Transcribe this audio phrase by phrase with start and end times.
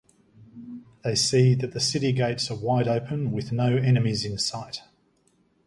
[1.03, 4.81] They see that the city gates are wide open with no enemies in sight.